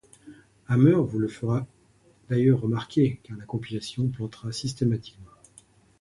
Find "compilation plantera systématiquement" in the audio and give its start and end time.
3.45-5.27